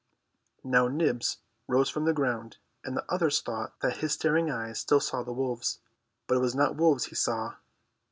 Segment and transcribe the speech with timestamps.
[0.63, 4.99] Now Nibs rose from the ground, and the others thought that his staring eyes still
[4.99, 5.77] saw the wolves.
[6.25, 7.57] But it was not wolves he saw.